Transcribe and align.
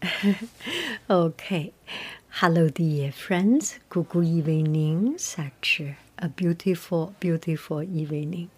okay. 1.10 1.72
Hello, 2.30 2.68
dear 2.68 3.10
friends. 3.10 3.80
Good 3.88 4.14
evening. 4.14 5.18
Such 5.18 5.82
a 6.18 6.28
beautiful, 6.28 7.14
beautiful 7.18 7.82
evening. 7.82 8.50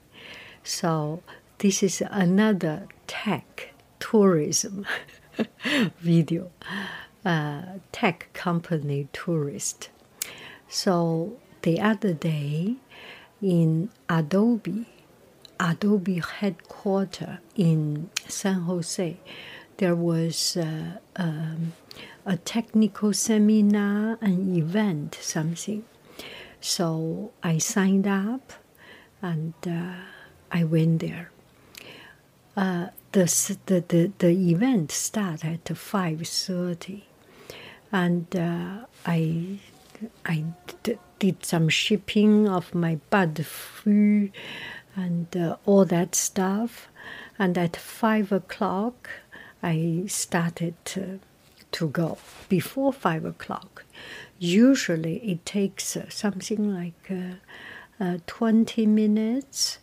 So, 0.63 1.23
this 1.59 1.83
is 1.83 2.03
another 2.11 2.89
tech 3.07 3.73
tourism 3.99 4.87
video, 5.99 6.51
uh, 7.25 7.63
tech 7.93 8.29
company 8.35 9.09
tourist. 9.13 9.89
So, 10.69 11.39
the 11.63 11.81
other 11.81 12.13
day 12.13 12.77
in 13.41 13.89
Adobe, 14.11 14.87
Adobe 15.59 16.21
headquarters 16.21 17.39
in 17.57 18.11
San 18.29 18.63
Jose, 18.63 19.17
there 19.81 19.97
was 19.97 20.59
uh, 20.59 20.99
um, 21.17 21.73
a 22.27 22.37
technical 22.37 23.15
seminar, 23.15 24.19
an 24.21 24.55
event, 24.55 25.19
something. 25.23 25.85
So 26.61 27.33
I 27.43 27.57
signed 27.57 28.07
up 28.07 28.53
and 29.23 29.55
uh, 29.67 29.95
I 30.53 30.65
went 30.65 31.01
there. 31.01 31.31
Uh, 32.55 32.89
the, 33.13 33.25
the, 33.65 33.83
the, 33.89 34.13
the 34.19 34.51
event 34.53 34.93
started 34.93 35.55
at 35.55 35.65
5.30 35.65 37.01
and 37.91 38.37
uh, 38.37 38.85
I, 39.07 39.61
I 40.27 40.45
d- 40.83 40.99
did 41.19 41.47
some 41.47 41.71
shipping 41.71 42.47
of 42.47 42.75
my 42.75 42.99
bad 43.09 43.47
food 43.47 44.33
and 44.95 45.35
uh, 45.35 45.57
all 45.65 45.87
that 45.87 46.15
stuff. 46.15 46.89
And 47.39 47.57
at 47.57 47.77
5 47.79 48.33
o'clock, 48.33 49.09
I 49.63 50.05
started 50.07 50.75
to, 50.87 51.21
go 51.93 52.19
before 52.49 52.93
five 52.93 53.25
o'clock. 53.25 53.85
Usually 54.39 55.17
it 55.19 55.47
takes 55.47 55.97
uh, 55.97 56.09
something 56.09 56.75
like 56.75 57.11
uh, 57.11 58.03
uh, 58.03 58.19
20 58.27 58.87
minutes, 58.87 59.79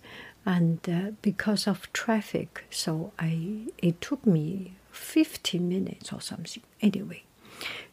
and 0.45 0.79
uh, 0.87 1.11
because 1.21 1.67
of 1.67 1.91
traffic, 1.93 2.65
so 2.69 3.11
I 3.19 3.67
it 3.77 4.01
took 4.01 4.25
me 4.25 4.73
50 4.91 5.59
minutes 5.59 6.11
or 6.13 6.21
something. 6.21 6.63
Anyway, 6.81 7.23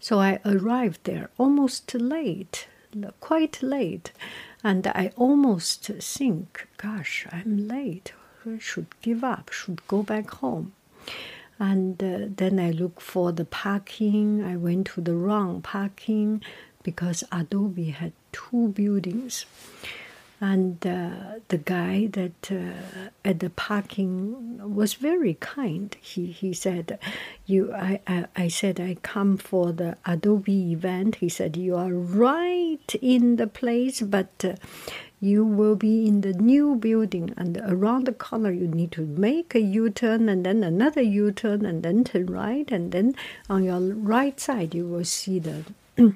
so 0.00 0.20
I 0.20 0.40
arrived 0.44 1.00
there 1.04 1.30
almost 1.38 1.94
late, 1.94 2.68
quite 3.20 3.62
late, 3.62 4.12
and 4.62 4.86
I 4.86 5.12
almost 5.16 5.86
think, 5.86 6.68
gosh, 6.76 7.26
I'm 7.30 7.68
late. 7.68 8.12
I 8.46 8.58
should 8.58 8.88
give 9.00 9.24
up, 9.24 9.50
should 9.50 9.86
go 9.88 10.02
back 10.02 10.30
home 10.30 10.72
and 11.58 12.02
uh, 12.02 12.18
then 12.36 12.58
I 12.58 12.70
look 12.70 13.00
for 13.00 13.32
the 13.32 13.44
parking. 13.44 14.42
I 14.42 14.56
went 14.56 14.88
to 14.88 15.00
the 15.00 15.14
wrong 15.14 15.62
parking 15.62 16.42
because 16.82 17.24
Adobe 17.30 17.90
had 17.90 18.12
two 18.32 18.68
buildings. 18.68 19.46
And 20.40 20.84
uh, 20.86 21.38
the 21.48 21.56
guy 21.56 22.06
that 22.12 22.50
uh, 22.50 23.08
at 23.24 23.38
the 23.38 23.50
parking 23.50 24.74
was 24.74 24.94
very 24.94 25.34
kind. 25.34 25.96
He 26.00 26.26
he 26.26 26.52
said, 26.52 26.98
"You." 27.46 27.72
I, 27.72 28.00
I 28.06 28.26
I 28.36 28.48
said 28.48 28.78
I 28.78 28.96
come 29.00 29.38
for 29.38 29.72
the 29.72 29.96
Adobe 30.04 30.72
event. 30.72 31.16
He 31.16 31.30
said 31.30 31.56
you 31.56 31.76
are 31.76 31.92
right 31.92 32.94
in 33.00 33.36
the 33.36 33.46
place, 33.46 34.02
but 34.02 34.44
uh, 34.44 34.56
you 35.24 35.44
will 35.44 35.74
be 35.74 36.06
in 36.06 36.20
the 36.20 36.34
new 36.34 36.74
building 36.76 37.32
and 37.36 37.56
around 37.66 38.06
the 38.06 38.12
corner 38.12 38.50
you 38.50 38.68
need 38.68 38.92
to 38.92 39.00
make 39.00 39.54
a 39.54 39.60
u-turn 39.60 40.28
and 40.28 40.44
then 40.44 40.62
another 40.62 41.00
u-turn 41.00 41.64
and 41.64 41.82
then 41.82 42.04
turn 42.04 42.26
right 42.26 42.70
and 42.70 42.92
then 42.92 43.14
on 43.48 43.64
your 43.64 43.80
right 43.80 44.38
side 44.38 44.74
you 44.74 44.86
will 44.86 45.04
see 45.04 45.38
the 45.38 45.64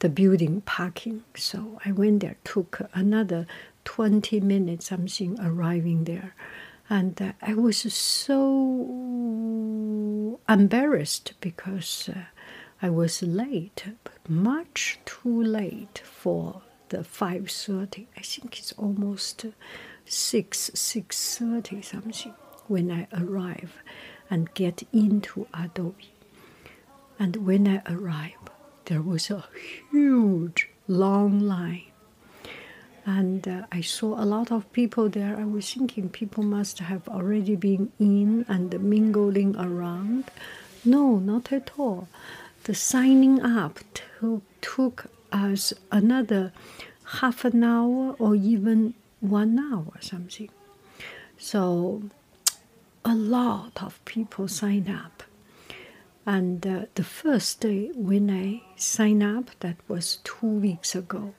the 0.00 0.08
building 0.08 0.60
parking. 0.62 1.22
So 1.34 1.80
i 1.84 1.92
went 1.92 2.20
there 2.20 2.36
took 2.44 2.80
another 2.92 3.46
20 3.84 4.40
minutes 4.40 4.86
something 4.88 5.38
arriving 5.40 6.04
there. 6.04 6.34
And 6.90 7.20
uh, 7.22 7.32
i 7.40 7.54
was 7.54 7.78
so 7.94 8.38
embarrassed 10.48 11.32
because 11.40 12.10
uh, 12.14 12.24
i 12.82 12.90
was 12.90 13.22
late 13.22 13.84
much 14.28 14.98
too 15.04 15.42
late 15.42 16.02
for 16.04 16.62
the 16.88 16.98
5.30 16.98 18.06
i 18.16 18.20
think 18.20 18.58
it's 18.58 18.72
almost 18.72 19.46
6 20.06 20.70
6.30 20.74 21.84
something 21.84 22.34
when 22.68 22.90
i 22.90 23.06
arrive 23.12 23.74
and 24.30 24.52
get 24.54 24.82
into 24.92 25.46
adobe. 25.52 26.10
And 27.18 27.36
when 27.46 27.68
i 27.68 27.82
arrive 27.86 28.32
there 28.86 29.02
was 29.02 29.30
a 29.30 29.44
huge 29.90 30.68
long 30.86 31.40
line. 31.40 31.84
And 33.06 33.46
uh, 33.46 33.66
i 33.72 33.80
saw 33.80 34.22
a 34.22 34.24
lot 34.24 34.50
of 34.50 34.70
people 34.72 35.08
there. 35.08 35.36
I 35.36 35.44
was 35.44 35.72
thinking 35.72 36.08
people 36.08 36.42
must 36.42 36.78
have 36.78 37.06
already 37.08 37.56
been 37.56 37.92
in 37.98 38.44
and 38.48 38.78
mingling 38.80 39.56
around. 39.56 40.30
No 40.84 41.18
not 41.18 41.52
at 41.52 41.70
all. 41.78 42.08
The 42.64 42.74
signing 42.74 43.42
up 43.42 43.80
to, 43.94 44.40
took 44.62 45.06
us 45.34 45.74
another 45.90 46.52
half 47.20 47.44
an 47.44 47.62
hour 47.64 48.14
or 48.18 48.34
even 48.34 48.94
one 49.20 49.58
hour 49.58 49.86
or 49.94 50.00
something. 50.00 50.48
So 51.36 52.04
a 53.04 53.14
lot 53.14 53.82
of 53.82 54.02
people 54.04 54.48
sign 54.48 54.88
up. 54.88 55.24
And 56.26 56.66
uh, 56.66 56.86
the 56.94 57.04
first 57.04 57.60
day 57.60 57.90
when 57.94 58.30
I 58.30 58.62
signed 58.76 59.22
up, 59.22 59.50
that 59.60 59.76
was 59.88 60.20
two 60.24 60.46
weeks 60.46 60.94
ago, 60.94 61.34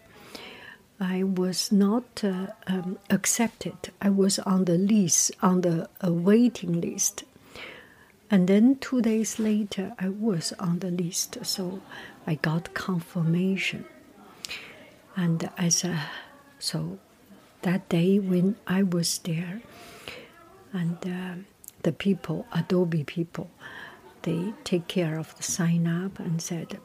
I 1.00 1.24
was 1.24 1.72
not 1.72 2.24
uh, 2.24 2.48
um, 2.68 3.00
accepted. 3.10 3.92
I 4.02 4.10
was 4.10 4.38
on 4.40 4.66
the 4.66 4.78
list, 4.78 5.32
on 5.42 5.62
the 5.62 5.90
uh, 6.06 6.14
waiting 6.14 6.80
list. 6.80 7.24
And 8.32 8.48
then 8.48 8.78
two 8.78 9.02
days 9.02 9.40
later, 9.40 9.94
I 10.00 10.10
was 10.10 10.54
on 10.60 10.80
the 10.80 10.90
list. 10.90 11.38
So 11.44 11.82
I 12.26 12.36
got 12.36 12.74
confirmation. 12.74 13.86
And 15.16 15.50
as 15.58 15.84
a, 15.84 16.00
so 16.60 16.98
that 17.62 17.88
day 17.90 18.20
when 18.20 18.56
I 18.68 18.84
was 18.84 19.20
there, 19.20 19.62
and 20.74 20.98
uh, 21.06 21.42
the 21.84 21.92
people, 21.92 22.46
Adobe 22.52 23.04
people, 23.04 23.50
they 24.24 24.54
take 24.64 24.88
care 24.88 25.18
of 25.18 25.36
the 25.38 25.44
sign 25.44 25.88
up 25.88 26.20
and 26.20 26.42
said, 26.42 26.80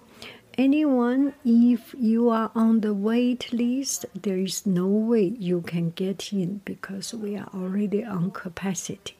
anyone, 0.56 1.32
if 1.44 1.94
you 1.98 2.28
are 2.28 2.52
on 2.54 2.82
the 2.82 2.94
wait 2.94 3.52
list, 3.52 4.04
there 4.14 4.38
is 4.38 4.66
no 4.66 4.86
way 4.86 5.24
you 5.24 5.62
can 5.62 5.90
get 5.90 6.32
in 6.32 6.60
because 6.64 7.14
we 7.14 7.36
are 7.36 7.48
already 7.54 8.04
on 8.04 8.30
capacity. 8.30 9.16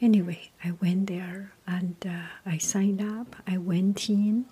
Anyway, 0.00 0.50
I 0.64 0.72
went 0.80 1.08
there 1.08 1.52
and 1.66 1.94
uh, 2.06 2.28
I 2.46 2.56
signed 2.56 3.02
up. 3.02 3.36
I 3.46 3.58
went 3.58 4.08
in. 4.08 4.46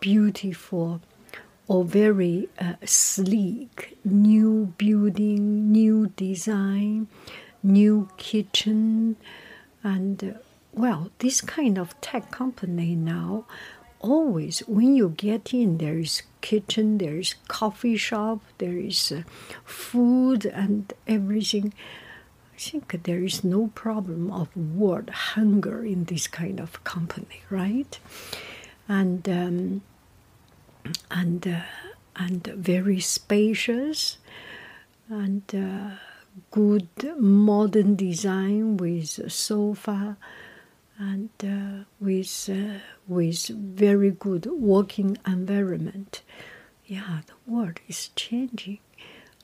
Beautiful. 0.00 1.00
Or 1.68 1.84
very 1.84 2.48
uh, 2.60 2.74
sleek, 2.84 3.96
new 4.04 4.74
building, 4.76 5.70
new 5.70 6.08
design, 6.16 7.06
new 7.62 8.08
kitchen, 8.16 9.16
and 9.84 10.24
uh, 10.24 10.38
well, 10.72 11.10
this 11.18 11.40
kind 11.40 11.78
of 11.78 11.98
tech 12.00 12.32
company 12.32 12.96
now 12.96 13.44
always 14.00 14.58
when 14.66 14.96
you 14.96 15.10
get 15.10 15.54
in 15.54 15.78
there 15.78 15.98
is 15.98 16.22
kitchen 16.40 16.98
there 16.98 17.18
is 17.18 17.36
coffee 17.46 17.96
shop 17.96 18.40
there 18.58 18.76
is 18.76 19.12
uh, 19.12 19.22
food 19.64 20.44
and 20.44 20.92
everything 21.06 21.72
think 22.62 23.02
there 23.04 23.24
is 23.24 23.42
no 23.44 23.68
problem 23.84 24.30
of 24.30 24.48
word 24.56 25.10
hunger 25.10 25.84
in 25.84 26.04
this 26.04 26.26
kind 26.26 26.58
of 26.60 26.82
company 26.84 27.40
right 27.50 27.98
and 28.88 29.28
um, 29.28 29.82
and 31.10 31.46
uh, 31.46 31.60
and 32.16 32.46
very 32.46 33.00
spacious 33.00 34.18
and 35.08 35.42
uh, 35.54 35.90
good 36.50 36.88
modern 37.18 37.94
design 37.96 38.76
with 38.76 39.30
sofa 39.32 40.16
and 40.98 41.30
uh, 41.44 41.84
with 42.00 42.48
uh, 42.50 42.78
with 43.08 43.48
very 43.48 44.10
good 44.10 44.46
working 44.46 45.18
environment. 45.26 46.22
Yeah, 46.86 47.20
the 47.26 47.50
world 47.50 47.80
is 47.88 48.10
changing. 48.14 48.78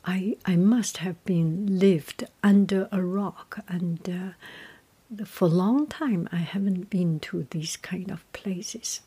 I 0.04 0.36
I 0.44 0.56
must 0.56 0.98
have 0.98 1.22
been 1.24 1.78
lived 1.78 2.24
under 2.42 2.88
a 2.90 3.02
rock, 3.02 3.60
and 3.68 4.00
uh, 4.08 5.24
for 5.24 5.46
a 5.46 5.48
long 5.48 5.86
time 5.86 6.28
I 6.32 6.36
haven't 6.36 6.90
been 6.90 7.20
to 7.20 7.46
these 7.50 7.76
kind 7.76 8.10
of 8.10 8.30
places. 8.32 9.00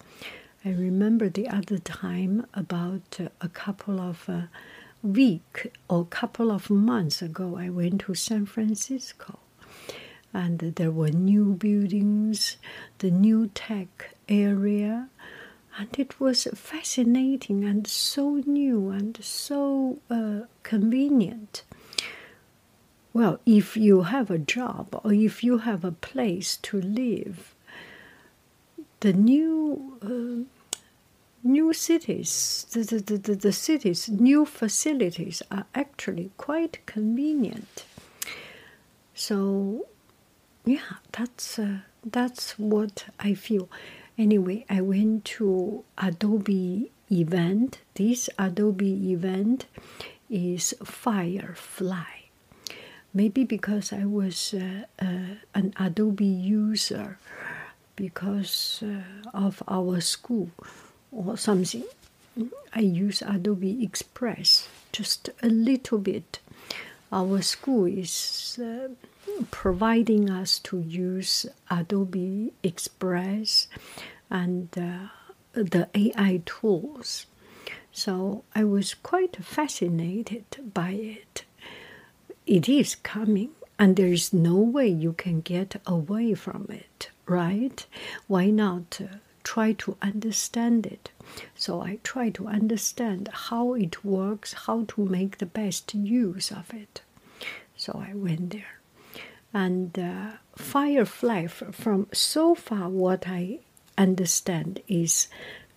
I 0.63 0.69
remember 0.69 1.27
the 1.29 1.47
other 1.49 1.79
time 1.79 2.45
about 2.53 3.17
uh, 3.19 3.29
a 3.41 3.49
couple 3.49 3.99
of 3.99 4.29
uh, 4.29 4.41
week 5.03 5.71
or 5.89 6.05
couple 6.05 6.51
of 6.51 6.69
months 6.69 7.21
ago, 7.21 7.57
I 7.57 7.69
went 7.69 8.01
to 8.01 8.13
San 8.13 8.45
Francisco, 8.45 9.39
and 10.33 10.59
there 10.59 10.91
were 10.91 11.09
new 11.09 11.53
buildings, 11.53 12.57
the 12.99 13.09
new 13.11 13.47
tech 13.47 14.13
area, 14.29 15.09
and 15.77 15.89
it 15.97 16.19
was 16.19 16.47
fascinating 16.53 17.63
and 17.63 17.87
so 17.87 18.41
new 18.45 18.89
and 18.89 19.17
so 19.23 19.99
uh, 20.09 20.41
convenient. 20.63 21.63
Well, 23.13 23.39
if 23.45 23.75
you 23.75 24.03
have 24.03 24.31
a 24.31 24.37
job 24.37 24.99
or 25.03 25.11
if 25.13 25.43
you 25.43 25.59
have 25.59 25.83
a 25.83 25.91
place 25.91 26.57
to 26.57 26.81
live, 26.81 27.53
the 29.01 29.13
new 29.13 29.97
uh, 30.01 30.61
new 31.43 31.73
cities, 31.73 32.67
the, 32.71 32.83
the, 32.83 33.17
the, 33.17 33.35
the 33.35 33.51
cities, 33.51 34.09
new 34.09 34.45
facilities 34.45 35.41
are 35.49 35.65
actually 35.73 36.31
quite 36.37 36.85
convenient. 36.85 37.83
So, 39.15 39.87
yeah, 40.65 40.97
that's 41.11 41.59
uh, 41.59 41.79
that's 42.05 42.57
what 42.57 43.05
I 43.19 43.33
feel. 43.33 43.69
Anyway, 44.21 44.63
I 44.69 44.81
went 44.81 45.25
to 45.41 45.83
Adobe 45.97 46.91
event. 47.11 47.79
This 47.95 48.29
Adobe 48.37 49.11
event 49.11 49.65
is 50.29 50.75
Firefly. 50.83 52.29
Maybe 53.15 53.43
because 53.45 53.91
I 53.91 54.05
was 54.05 54.53
uh, 54.53 54.85
uh, 55.01 55.41
an 55.55 55.73
Adobe 55.79 56.23
user 56.23 57.17
because 57.95 58.83
uh, 58.85 59.01
of 59.33 59.63
our 59.67 59.99
school 60.01 60.51
or 61.11 61.35
something. 61.35 61.85
I 62.75 62.81
use 62.81 63.23
Adobe 63.23 63.83
Express 63.83 64.69
just 64.91 65.31
a 65.41 65.49
little 65.49 65.97
bit. 65.97 66.37
Our 67.11 67.41
school 67.41 67.87
is 67.87 68.59
uh, 68.61 68.89
providing 69.49 70.29
us 70.29 70.59
to 70.59 70.79
use 70.79 71.45
Adobe 71.69 72.53
Express 72.63 73.67
and 74.29 74.69
uh, 74.77 75.07
the 75.53 75.89
AI 75.95 76.41
tools. 76.45 77.25
So 77.91 78.43
I 78.55 78.63
was 78.63 78.93
quite 78.93 79.37
fascinated 79.43 80.45
by 80.73 80.91
it. 80.91 81.45
It 82.45 82.69
is 82.69 82.95
coming, 82.95 83.51
and 83.77 83.95
there 83.95 84.13
is 84.13 84.33
no 84.33 84.57
way 84.57 84.87
you 84.87 85.13
can 85.13 85.41
get 85.41 85.81
away 85.85 86.33
from 86.33 86.67
it, 86.69 87.09
right? 87.25 87.85
Why 88.27 88.49
not 88.49 88.99
uh, 89.01 89.15
try 89.43 89.73
to 89.73 89.97
understand 90.01 90.85
it? 90.85 91.11
So 91.55 91.81
I 91.81 91.99
try 92.03 92.29
to 92.31 92.47
understand 92.47 93.29
how 93.31 93.73
it 93.73 94.03
works, 94.05 94.53
how 94.65 94.85
to 94.89 95.05
make 95.05 95.37
the 95.37 95.45
best 95.45 95.93
use 95.93 96.51
of 96.51 96.73
it. 96.73 97.01
So 97.75 98.03
I 98.07 98.13
went 98.13 98.51
there. 98.51 98.80
And 99.53 99.97
uh, 99.97 100.31
Firefly, 100.55 101.47
from 101.47 102.07
so 102.11 102.55
far, 102.55 102.89
what 102.89 103.27
I 103.27 103.59
understand 103.97 104.81
is 104.87 105.27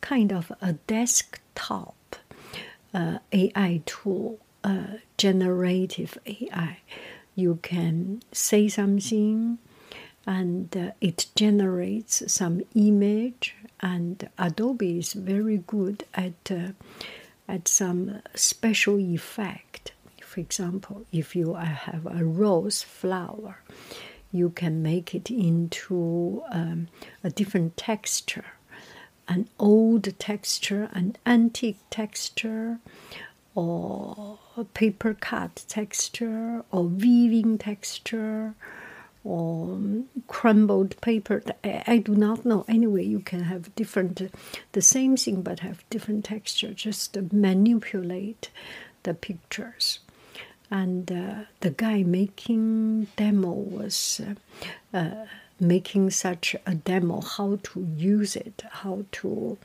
kind 0.00 0.32
of 0.32 0.52
a 0.60 0.74
desktop 0.86 2.16
uh, 2.92 3.18
AI 3.32 3.82
tool, 3.86 4.38
uh, 4.62 4.98
generative 5.16 6.18
AI. 6.26 6.78
You 7.34 7.58
can 7.62 8.22
say 8.32 8.68
something 8.68 9.58
and 10.26 10.76
uh, 10.76 10.90
it 11.00 11.26
generates 11.34 12.30
some 12.32 12.62
image 12.74 13.54
and 13.80 14.28
adobe 14.38 14.98
is 14.98 15.12
very 15.12 15.58
good 15.66 16.04
at 16.14 16.50
uh, 16.50 16.68
at 17.46 17.68
some 17.68 18.22
special 18.34 18.98
effect 18.98 19.92
for 20.34 20.40
example 20.40 21.06
if 21.12 21.36
you 21.36 21.54
have 21.54 22.04
a 22.06 22.24
rose 22.24 22.82
flower 22.82 23.62
you 24.32 24.50
can 24.50 24.82
make 24.82 25.14
it 25.14 25.30
into 25.30 26.42
um, 26.50 26.88
a 27.22 27.30
different 27.30 27.76
texture 27.76 28.46
an 29.28 29.48
old 29.60 30.18
texture 30.18 30.88
an 30.92 31.16
antique 31.24 31.78
texture 31.88 32.80
or 33.54 34.40
paper 34.74 35.14
cut 35.14 35.64
texture 35.68 36.64
or 36.72 36.82
weaving 36.82 37.56
texture 37.56 38.56
or 39.22 39.80
crumbled 40.26 41.00
paper. 41.00 41.42
I, 41.64 41.96
do 41.96 42.14
not 42.14 42.44
know. 42.44 42.66
Anyway, 42.68 43.04
you 43.04 43.20
can 43.20 43.44
have 43.44 43.74
different, 43.74 44.20
the 44.72 44.82
same 44.82 45.16
thing 45.16 45.40
but 45.40 45.60
have 45.60 45.88
different 45.88 46.26
texture. 46.26 46.74
Just 46.74 47.16
manipulate 47.32 48.50
the 49.04 49.14
pictures. 49.14 50.00
And 50.70 51.10
uh, 51.12 51.34
the 51.60 51.70
guy 51.70 52.02
making 52.02 53.08
demo 53.16 53.50
was 53.52 54.20
uh, 54.92 54.96
uh, 54.96 55.26
making 55.60 56.10
such 56.10 56.56
a 56.66 56.74
demo, 56.74 57.20
how 57.20 57.58
to 57.62 57.86
use 57.96 58.34
it, 58.34 58.62
how 58.70 59.04
to 59.12 59.58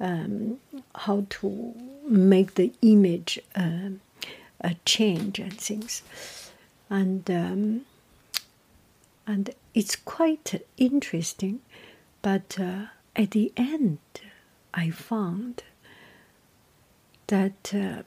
um, 0.00 0.58
how 0.94 1.26
to 1.28 1.74
make 2.06 2.54
the 2.54 2.72
image 2.82 3.40
uh, 3.56 3.90
change 4.84 5.38
and 5.38 5.58
things. 5.58 6.02
And 6.90 7.28
um, 7.30 7.86
and 9.26 9.50
it's 9.74 9.96
quite 9.96 10.62
interesting. 10.76 11.60
But 12.22 12.58
uh, 12.58 12.86
at 13.14 13.32
the 13.32 13.52
end, 13.56 13.98
I 14.72 14.90
found 14.90 15.62
that 17.26 17.72
uh, 17.74 18.02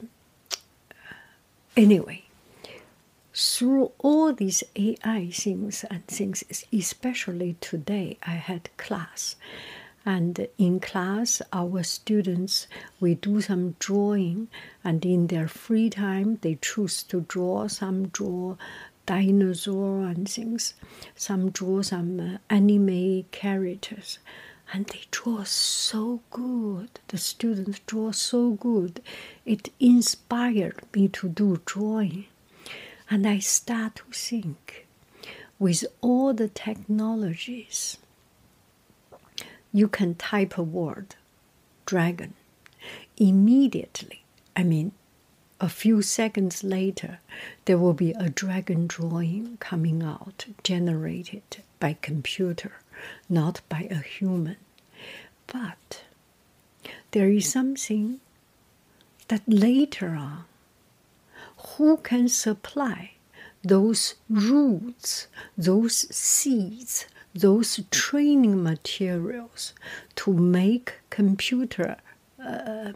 anyway, 1.76 2.24
through 3.34 3.92
all 3.98 4.32
these 4.32 4.62
AI 4.76 5.30
things 5.32 5.84
and 5.90 6.06
things, 6.06 6.44
especially 6.72 7.56
today, 7.60 8.18
I 8.22 8.32
had 8.32 8.68
class. 8.76 9.36
And 10.04 10.48
in 10.58 10.80
class, 10.80 11.40
our 11.52 11.84
students, 11.84 12.66
we 12.98 13.14
do 13.14 13.40
some 13.40 13.76
drawing, 13.78 14.48
and 14.82 15.04
in 15.06 15.28
their 15.28 15.46
free 15.46 15.90
time, 15.90 16.38
they 16.42 16.58
choose 16.60 17.04
to 17.04 17.20
draw. 17.20 17.68
Some 17.68 18.08
draw 18.08 18.56
dinosaur 19.06 20.02
and 20.02 20.28
things. 20.28 20.74
Some 21.14 21.50
draw 21.50 21.82
some 21.82 22.20
uh, 22.20 22.38
anime 22.50 23.24
characters, 23.30 24.18
and 24.72 24.86
they 24.86 25.02
draw 25.10 25.44
so 25.44 26.20
good. 26.30 26.88
The 27.08 27.18
students 27.18 27.80
draw 27.86 28.12
so 28.12 28.52
good. 28.52 29.02
It 29.44 29.70
inspired 29.78 30.80
me 30.94 31.08
to 31.08 31.28
do 31.28 31.60
drawing, 31.66 32.24
and 33.10 33.26
I 33.26 33.38
start 33.38 33.96
to 33.96 34.04
think, 34.12 34.86
with 35.58 35.84
all 36.00 36.32
the 36.32 36.48
technologies, 36.48 37.98
you 39.72 39.88
can 39.88 40.14
type 40.14 40.56
a 40.56 40.62
word, 40.62 41.16
dragon, 41.86 42.34
immediately. 43.16 44.24
I 44.56 44.64
mean, 44.64 44.92
a 45.60 45.68
few 45.68 46.02
seconds 46.02 46.64
later, 46.64 47.20
there 47.66 47.78
will 47.78 47.94
be 47.94 48.12
a 48.12 48.28
dragon 48.28 48.86
drawing 48.86 49.58
coming 49.58 50.02
out, 50.02 50.46
generated 50.64 51.42
by 51.78 51.96
computer, 52.00 52.72
not 53.28 53.60
by 53.68 53.86
a 53.90 53.96
human. 53.96 54.56
But 55.46 56.02
there 57.12 57.28
is 57.28 57.50
something 57.50 58.20
that 59.28 59.42
later 59.46 60.08
on, 60.08 60.44
who 61.76 61.96
can 61.98 62.28
supply 62.28 63.12
those 63.62 64.14
roots, 64.28 65.28
those 65.56 66.14
seeds, 66.14 67.06
those 67.34 67.80
training 67.90 68.62
materials 68.62 69.72
to 70.16 70.32
make 70.32 70.94
computer 71.10 71.96
uh, 72.44 72.92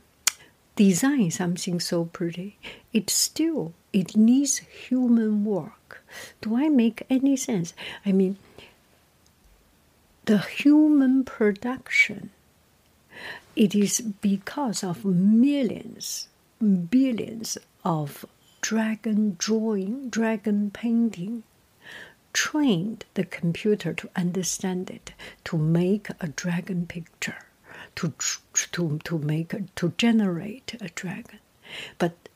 design 0.75 1.31
something 1.31 1.81
so 1.81 2.05
pretty, 2.05 2.59
it 2.93 3.09
still 3.09 3.73
it 3.93 4.15
needs 4.15 4.59
human 4.59 5.45
work. 5.45 6.05
Do 6.43 6.57
I 6.57 6.69
make 6.69 7.05
any 7.09 7.37
sense? 7.37 7.73
I 8.05 8.13
mean, 8.13 8.37
the 10.27 10.39
human 10.39 11.25
production. 11.25 12.31
It 13.55 13.75
is 13.75 14.01
because 14.01 14.85
of 14.85 15.05
millions, 15.05 16.29
billions 16.91 17.57
of 17.85 18.27
dragon 18.61 19.37
drawing, 19.39 20.11
dragon 20.11 20.71
painting, 20.73 21.45
trained 22.33 23.05
the 23.15 23.25
computer 23.25 23.95
to 23.95 24.11
understand 24.17 24.91
it, 24.91 25.13
to 25.45 25.57
make 25.57 26.09
a 26.21 26.29
dragon 26.29 26.87
picture, 26.87 27.47
to 27.95 28.13
to 28.73 28.99
to 29.05 29.19
make 29.19 29.55
to 29.77 29.95
generate 29.97 30.75
a 30.81 30.89
dragon. 30.89 31.39
But 31.99 32.29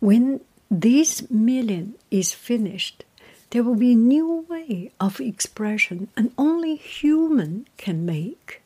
when 0.00 0.40
this 0.70 1.30
million 1.30 1.96
is 2.10 2.32
finished, 2.32 3.04
there 3.50 3.62
will 3.62 3.74
be 3.74 3.92
a 3.92 3.96
new 3.96 4.46
way 4.48 4.92
of 5.00 5.20
expression, 5.20 6.08
and 6.16 6.32
only 6.38 6.76
human 6.76 7.66
can 7.76 8.06
make. 8.06 8.62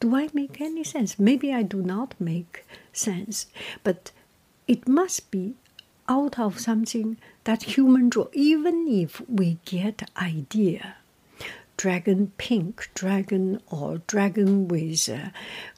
Do 0.00 0.16
I 0.16 0.28
make 0.32 0.60
any 0.60 0.84
sense? 0.84 1.18
Maybe 1.18 1.52
I 1.52 1.62
do 1.62 1.82
not 1.82 2.14
make 2.18 2.64
sense, 2.92 3.46
but 3.84 4.10
it 4.66 4.88
must 4.88 5.30
be 5.30 5.54
out 6.08 6.38
of 6.38 6.58
something 6.58 7.18
that 7.44 7.62
human 7.74 8.08
draw. 8.08 8.26
Even 8.32 8.88
if 8.88 9.20
we 9.28 9.58
get 9.66 10.10
idea, 10.16 10.96
dragon 11.76 12.32
pink, 12.38 12.90
dragon 12.94 13.60
or 13.70 13.98
dragon 14.06 14.68
with 14.68 15.08
uh, 15.08 15.28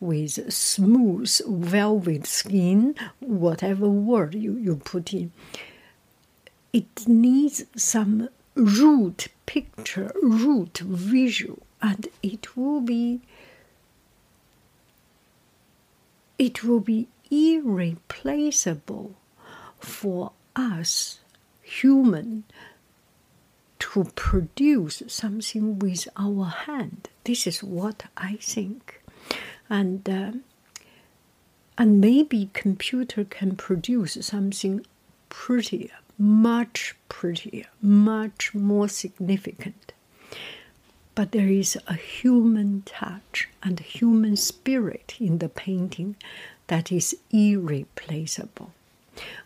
with 0.00 0.52
smooth 0.52 1.30
velvet 1.46 2.26
skin, 2.26 2.94
whatever 3.20 3.88
word 3.88 4.34
you, 4.34 4.56
you 4.56 4.76
put 4.76 5.12
in, 5.12 5.32
it 6.72 7.06
needs 7.06 7.64
some 7.76 8.28
root 8.54 9.28
picture, 9.46 10.12
root 10.22 10.78
visual, 10.78 11.58
and 11.80 12.08
it 12.22 12.56
will 12.56 12.80
be 12.80 13.20
it 16.38 16.64
will 16.64 16.80
be 16.80 17.08
irreplaceable 17.30 19.14
for 19.78 20.32
us 20.56 21.20
human 21.62 22.44
to 23.78 24.04
produce 24.14 25.02
something 25.06 25.78
with 25.78 26.08
our 26.16 26.46
hand. 26.46 27.08
This 27.24 27.46
is 27.46 27.62
what 27.62 28.04
I 28.16 28.36
think, 28.40 29.02
and 29.68 30.08
uh, 30.08 30.32
and 31.78 32.00
maybe 32.00 32.50
computer 32.52 33.24
can 33.24 33.56
produce 33.56 34.18
something 34.20 34.84
prettier, 35.28 35.90
much 36.18 36.94
prettier, 37.08 37.66
much 37.80 38.54
more 38.54 38.88
significant. 38.88 39.92
But 41.14 41.32
there 41.32 41.48
is 41.48 41.78
a 41.86 41.94
human 41.94 42.82
touch 42.86 43.48
and 43.62 43.78
human 43.80 44.36
spirit 44.36 45.16
in 45.20 45.38
the 45.38 45.48
painting 45.48 46.16
that 46.68 46.90
is 46.90 47.16
irreplaceable. 47.30 48.72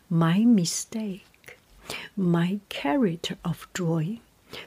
My 0.08 0.40
mistake, 0.40 1.58
my 2.16 2.60
character 2.68 3.36
of 3.44 3.66
drawing. 3.72 4.20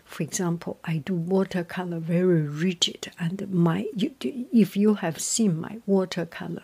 For 0.03 0.23
example, 0.23 0.77
I 0.83 0.97
do 0.97 1.13
watercolor 1.15 1.99
very 1.99 2.41
rigid, 2.41 3.11
and 3.17 3.49
my 3.49 3.87
you, 3.95 4.13
if 4.21 4.75
you 4.75 4.95
have 4.95 5.19
seen 5.19 5.59
my 5.59 5.77
watercolor, 5.85 6.63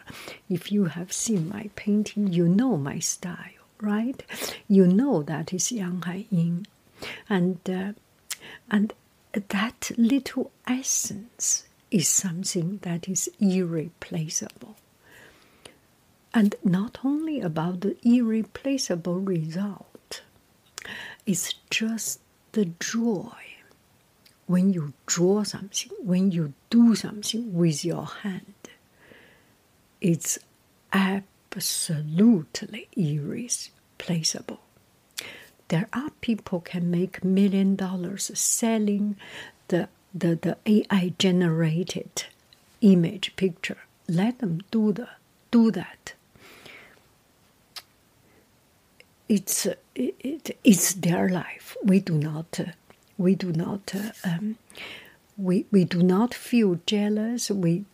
if 0.50 0.72
you 0.72 0.86
have 0.86 1.14
seen 1.14 1.48
my 1.48 1.70
painting, 1.76 2.34
you 2.34 2.48
know 2.48 2.76
my 2.76 3.00
style, 3.00 3.55
right? 3.86 4.22
You 4.68 4.88
know 4.88 5.24
that 5.24 5.54
is 5.54 5.72
Yang 5.72 6.02
Hai 6.02 6.26
Ying, 6.30 6.68
and 7.30 7.60
uh, 7.70 7.94
and 8.70 8.94
that 9.34 9.92
little 9.98 10.52
essence 10.68 11.66
is 11.92 12.08
something 12.08 12.80
that 12.82 13.08
is 13.08 13.30
irreplaceable. 13.40 14.76
And 16.34 16.56
not 16.64 16.98
only 17.04 17.40
about 17.40 17.82
the 17.82 17.96
irreplaceable 18.04 19.20
result, 19.20 20.22
it's 21.26 21.54
just 21.70 22.20
the 22.52 22.66
joy 22.80 23.32
when 24.48 24.74
you 24.74 24.94
draw 25.06 25.44
something, 25.44 25.92
when 26.04 26.32
you 26.32 26.54
do 26.70 26.96
something 26.96 27.54
with 27.54 27.84
your 27.86 28.06
hand. 28.06 28.54
It's 30.02 30.38
absolutely 30.92 32.88
irreplaceable. 33.98 34.60
There 35.70 35.88
are 35.94 36.12
people 36.22 36.60
can 36.60 36.92
make 36.92 37.24
million 37.24 37.76
dollars 37.76 38.32
selling 38.34 39.16
the, 39.70 39.90
the, 40.14 40.36
the 40.36 40.58
AI 40.66 41.14
generated 41.18 42.26
image 42.82 43.36
picture. 43.36 43.78
Let 44.08 44.40
them 44.40 44.62
do 44.70 44.92
the 44.92 45.08
do 45.52 45.72
that 45.72 46.14
it's 49.28 49.66
it, 49.66 50.16
it, 50.20 50.58
it's 50.64 50.94
their 50.94 51.30
life. 51.30 51.76
We 51.84 52.00
do 52.00 52.14
not 52.18 52.60
uh, 52.60 52.72
we 53.18 53.34
do 53.36 53.52
not 53.52 53.94
uh, 53.96 54.12
um, 54.24 54.58
we 55.38 55.66
we 55.72 55.84
do 55.84 56.02
not 56.02 56.34
feel 56.34 56.80
jealous. 56.86 57.52
We 57.52 57.86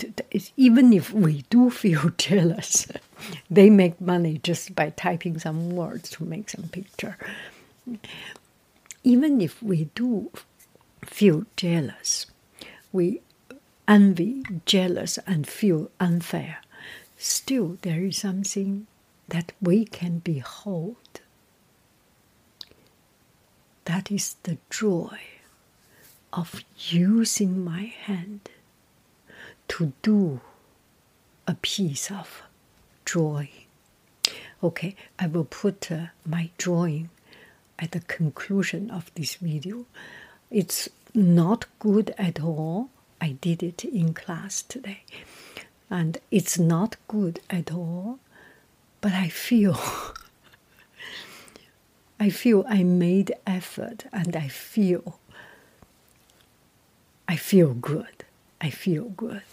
even 0.57 0.93
if 0.93 1.11
we 1.11 1.43
do 1.49 1.69
feel 1.83 2.11
jealous, 2.17 2.87
they 3.49 3.69
make 3.69 3.99
money 3.99 4.39
just 4.43 4.75
by 4.75 4.91
typing 4.91 5.39
some 5.39 5.71
words 5.71 6.09
to 6.11 6.23
make 6.23 6.49
some 6.49 6.67
picture. 6.69 7.17
Even 9.03 9.41
if 9.41 9.61
we 9.63 9.89
do 9.95 10.29
feel 11.03 11.45
jealous, 11.55 12.27
we 12.91 13.21
envy, 13.87 14.43
jealous, 14.65 15.17
and 15.25 15.47
feel 15.47 15.89
unfair. 15.99 16.59
Still, 17.17 17.77
there 17.81 18.01
is 18.03 18.17
something 18.17 18.85
that 19.27 19.53
we 19.61 19.85
can 19.85 20.19
behold. 20.19 21.21
That 23.85 24.11
is 24.11 24.35
the 24.43 24.57
joy 24.69 25.19
of 26.33 26.63
using 26.77 27.63
my 27.63 27.83
hand 27.83 28.49
to 29.67 29.93
do 30.01 30.41
a 31.47 31.55
piece 31.55 32.11
of 32.11 32.43
drawing. 33.05 33.49
Okay, 34.63 34.95
I 35.17 35.27
will 35.27 35.45
put 35.45 35.91
uh, 35.91 36.07
my 36.25 36.49
drawing 36.57 37.09
at 37.79 37.91
the 37.91 38.01
conclusion 38.01 38.91
of 38.91 39.11
this 39.15 39.35
video. 39.35 39.85
It's 40.49 40.89
not 41.13 41.65
good 41.79 42.13
at 42.17 42.41
all. 42.41 42.89
I 43.19 43.31
did 43.41 43.63
it 43.63 43.83
in 43.83 44.13
class 44.13 44.61
today. 44.61 45.03
And 45.89 46.19
it's 46.29 46.57
not 46.57 46.95
good 47.07 47.39
at 47.49 47.71
all 47.71 48.19
but 49.01 49.13
I 49.13 49.29
feel 49.29 49.77
I 52.19 52.29
feel 52.29 52.63
I 52.69 52.83
made 52.83 53.33
effort 53.47 54.05
and 54.13 54.35
I 54.35 54.47
feel 54.47 55.19
I 57.31 57.37
feel 57.37 57.73
good. 57.73 58.25
I 58.59 58.69
feel 58.69 59.05
good. 59.05 59.43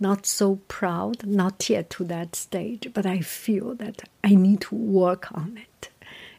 Not 0.00 0.26
so 0.26 0.56
proud, 0.66 1.24
not 1.24 1.70
yet 1.70 1.88
to 1.90 2.04
that 2.06 2.34
stage, 2.34 2.90
but 2.92 3.06
I 3.06 3.20
feel 3.20 3.76
that 3.76 4.08
I 4.24 4.34
need 4.34 4.62
to 4.62 4.74
work 4.74 5.30
on 5.30 5.56
it. 5.56 5.90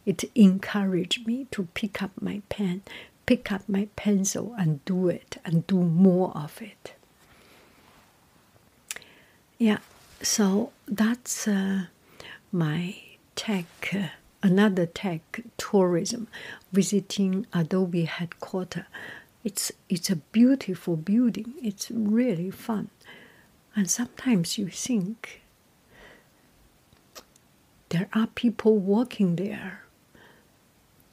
It 0.05 0.29
encouraged 0.35 1.25
me 1.25 1.47
to 1.51 1.69
pick 1.73 2.03
up 2.03 2.11
my 2.19 2.41
pen, 2.49 2.81
pick 3.27 3.49
up 3.49 3.61
my 3.69 3.88
pencil 3.95 4.53
and 4.59 4.83
do 4.83 5.07
it 5.07 5.38
and 5.45 5.65
do 5.67 5.77
more 5.81 6.33
of 6.35 6.61
it. 6.61 6.95
Yeah, 9.57 9.79
so 10.21 10.73
that's 10.85 11.47
uh, 11.47 11.85
my 12.51 12.97
tech, 13.38 13.67
uh, 13.93 14.09
another 14.43 14.85
tech 14.85 15.21
tourism, 15.57 16.27
visiting 16.73 17.47
Adobe 17.53 18.03
headquarters. 18.03 18.83
It's 19.43 19.72
it's 19.88 20.10
a 20.10 20.17
beautiful 20.17 20.96
building. 20.98 21.53
It's 21.62 21.89
really 21.91 22.51
fun, 22.51 22.89
and 23.75 23.89
sometimes 23.89 24.58
you 24.58 24.67
think 24.67 25.41
there 27.89 28.08
are 28.13 28.27
people 28.27 28.77
working 28.77 29.36
there, 29.36 29.81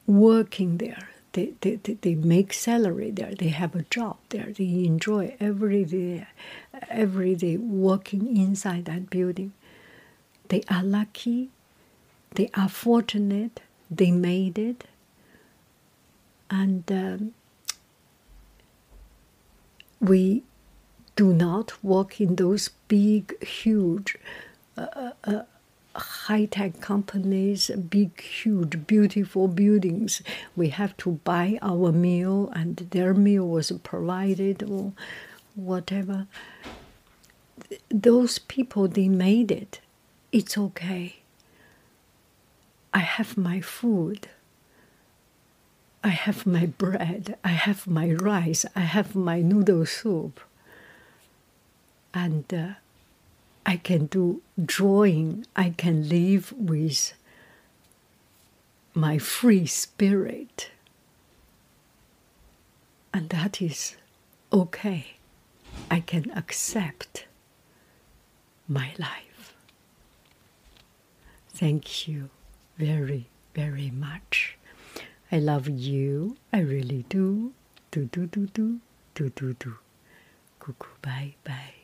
working 0.05 0.77
there. 0.77 1.09
They, 1.33 1.53
they, 1.61 1.75
they 1.75 2.15
make 2.15 2.51
salary 2.51 3.11
there, 3.11 3.35
they 3.35 3.49
have 3.49 3.75
a 3.75 3.83
job 3.83 4.17
there, 4.29 4.51
they 4.51 4.85
enjoy 4.85 5.35
every 5.39 5.85
day, 5.85 6.25
every 6.89 7.35
day 7.35 7.57
working 7.57 8.35
inside 8.35 8.85
that 8.85 9.11
building. 9.11 9.53
They 10.47 10.63
are 10.67 10.83
lucky, 10.83 11.49
they 12.33 12.49
are 12.55 12.69
fortunate, 12.69 13.59
they 13.91 14.09
made 14.09 14.57
it, 14.57 14.85
and 16.49 16.83
um, 16.91 17.33
we 19.99 20.43
do 21.15 21.33
not 21.33 21.83
work 21.83 22.21
in 22.21 22.35
those 22.35 22.69
big, 22.87 23.41
huge 23.43 24.17
uh, 24.77 24.87
uh, 24.95 25.11
uh 25.23 25.41
high 25.97 26.45
tech 26.45 26.79
companies, 26.79 27.71
big, 27.89 28.21
huge, 28.21 28.85
beautiful 28.85 29.47
buildings. 29.47 30.21
We 30.55 30.69
have 30.69 30.95
to 30.97 31.13
buy 31.23 31.57
our 31.61 31.91
meal, 31.91 32.51
and 32.53 32.77
their 32.91 33.13
meal 33.13 33.47
was 33.47 33.71
provided 33.83 34.63
or 34.63 34.93
whatever. 35.55 36.27
Those 37.89 38.37
people, 38.37 38.87
they 38.87 39.09
made 39.09 39.51
it. 39.51 39.81
It's 40.31 40.57
okay. 40.57 41.17
I 42.93 42.99
have 42.99 43.37
my 43.37 43.59
food. 43.61 44.29
I 46.07 46.11
have 46.11 46.45
my 46.45 46.67
bread, 46.67 47.37
I 47.43 47.49
have 47.49 47.85
my 47.85 48.11
rice, 48.13 48.65
I 48.73 48.79
have 48.95 49.13
my 49.13 49.41
noodle 49.41 49.85
soup. 49.85 50.39
And 52.13 52.45
uh, 52.53 52.67
I 53.65 53.75
can 53.75 54.05
do 54.05 54.41
drawing, 54.63 55.45
I 55.53 55.71
can 55.71 56.07
live 56.07 56.53
with 56.53 57.11
my 58.93 59.17
free 59.17 59.65
spirit. 59.65 60.71
And 63.13 63.27
that 63.31 63.61
is 63.61 63.97
okay. 64.53 65.17
I 65.91 65.99
can 65.99 66.31
accept 66.31 67.25
my 68.65 68.93
life. 68.97 69.53
Thank 71.49 72.07
you 72.07 72.29
very, 72.77 73.27
very 73.53 73.91
much. 73.91 74.56
I 75.31 75.39
love 75.39 75.67
you. 75.69 76.37
I 76.51 76.59
really 76.59 77.05
do. 77.09 77.53
Do, 77.91 78.05
do, 78.05 78.27
do, 78.27 78.47
do, 78.47 78.79
do, 79.15 79.29
do, 79.29 79.53
do. 79.53 79.75
Cuckoo, 80.59 80.95
bye, 81.01 81.35
bye. 81.43 81.76